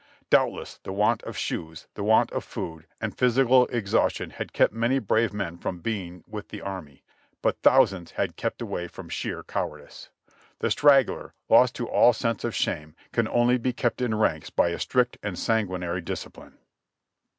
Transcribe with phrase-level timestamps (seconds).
[0.31, 4.97] Doubtless the want of shoes, the want of food and physical exhaustion had kept many
[4.97, 7.03] brave men from being with the army,
[7.43, 10.09] but thousands had kept away from sheer cowardice.
[10.57, 14.69] The straggler, lost to all sense of shame, can only be kept in ranks by
[14.69, 16.57] a strict and sanguinary discipline."